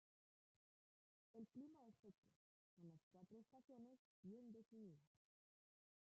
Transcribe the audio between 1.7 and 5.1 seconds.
es seco, con las cuatro estaciones bien definidas.